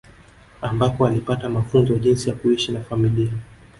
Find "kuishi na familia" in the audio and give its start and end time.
2.35-3.31